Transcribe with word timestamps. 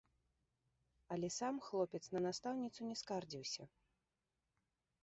Але 1.15 1.29
сам 1.39 1.55
хлопец 1.67 2.01
на 2.17 2.23
настаўніцу 2.27 2.81
не 2.89 2.95
скардзіўся. 3.05 3.71